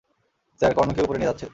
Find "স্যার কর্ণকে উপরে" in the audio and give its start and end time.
0.61-1.17